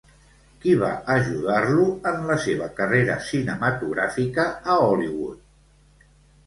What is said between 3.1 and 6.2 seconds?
cinematogràfica a Hollywood?